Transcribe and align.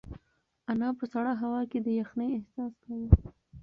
انا 0.71 0.89
په 0.97 1.05
سړه 1.13 1.33
هوا 1.41 1.61
کې 1.71 1.79
د 1.81 1.87
یخنۍ 1.99 2.29
احساس 2.33 2.73
کاوه. 2.83 3.09